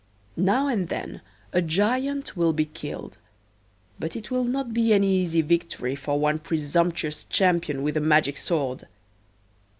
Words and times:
Now 0.35 0.65
and 0.67 0.89
then 0.89 1.21
a 1.53 1.61
giant 1.61 2.35
will 2.35 2.53
be 2.53 2.65
killed, 2.65 3.19
but 3.99 4.15
it 4.15 4.31
will 4.31 4.43
not 4.45 4.73
be 4.73 4.93
any 4.93 5.13
easy 5.21 5.43
victory 5.43 5.93
for 5.95 6.19
one 6.19 6.39
presumptuous 6.39 7.25
champion 7.25 7.83
with 7.83 7.95
a 7.95 8.01
magic 8.01 8.37
sword. 8.37 8.85